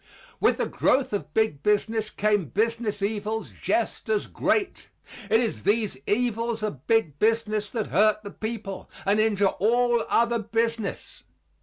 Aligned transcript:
With 0.39 0.57
the 0.57 0.65
growth 0.65 1.13
of 1.13 1.31
big 1.31 1.61
business 1.61 2.09
came 2.09 2.45
business 2.45 3.03
evils 3.03 3.51
just 3.61 4.09
as 4.09 4.25
great. 4.25 4.89
It 5.29 5.39
is 5.39 5.61
these 5.61 5.95
evils 6.07 6.63
of 6.63 6.87
big 6.87 7.19
business 7.19 7.69
that 7.69 7.85
hurt 7.93 8.23
the 8.23 8.31
people 8.31 8.89
and 9.05 9.19
injure 9.19 9.45
all 9.59 10.03
other 10.09 10.39
business. 10.39 11.21